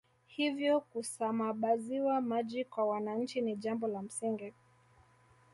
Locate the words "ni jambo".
3.41-3.87